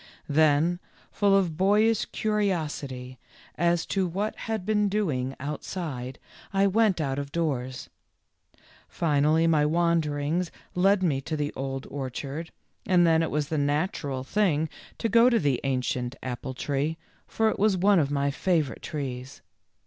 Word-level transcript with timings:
Then, 0.27 0.79
full 1.11 1.37
of 1.37 1.57
boyish 1.57 2.05
curiosity 2.05 3.19
as 3.55 3.85
to 3.85 4.07
what 4.07 4.35
had 4.35 4.65
been 4.65 4.89
doing 4.89 5.35
outside, 5.39 6.17
I 6.51 6.65
went 6.65 6.99
out 6.99 7.19
of 7.19 7.31
doors. 7.31 7.87
Fi 8.87 9.19
nally 9.19 9.45
my 9.45 9.63
wanderings 9.63 10.49
led 10.73 11.03
me 11.03 11.21
to 11.21 11.37
the 11.37 11.53
old 11.53 11.85
orchard, 11.91 12.49
and 12.83 13.05
then 13.05 13.21
it 13.21 13.29
was 13.29 13.51
a 13.51 13.59
natural 13.59 14.23
thing 14.23 14.69
to 14.97 15.07
go 15.07 15.29
to 15.29 15.37
the 15.37 15.57
THE 15.57 15.61
GALLOPING 15.61 15.77
HESSIAN. 15.81 16.09
31 16.09 16.09
ancient 16.09 16.15
apple 16.23 16.53
tree, 16.55 16.97
for 17.27 17.49
it 17.51 17.59
was 17.59 17.77
one 17.77 17.99
of 17.99 18.09
my 18.09 18.31
favor 18.31 18.73
ite 18.73 18.81
trees. 18.81 19.43